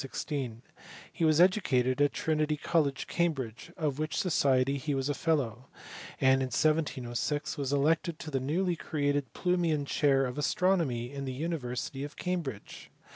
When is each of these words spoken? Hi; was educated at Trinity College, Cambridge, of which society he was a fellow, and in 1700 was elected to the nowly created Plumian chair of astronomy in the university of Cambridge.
Hi; 0.31 0.49
was 1.23 1.39
educated 1.39 2.01
at 2.01 2.11
Trinity 2.11 2.57
College, 2.57 3.05
Cambridge, 3.05 3.71
of 3.77 3.99
which 3.99 4.17
society 4.17 4.79
he 4.79 4.95
was 4.95 5.09
a 5.09 5.13
fellow, 5.13 5.67
and 6.19 6.41
in 6.41 6.47
1700 6.47 7.55
was 7.55 7.71
elected 7.71 8.17
to 8.17 8.31
the 8.31 8.39
nowly 8.39 8.75
created 8.75 9.31
Plumian 9.33 9.85
chair 9.85 10.25
of 10.25 10.39
astronomy 10.39 11.11
in 11.13 11.25
the 11.25 11.33
university 11.33 12.03
of 12.03 12.15
Cambridge. 12.15 12.89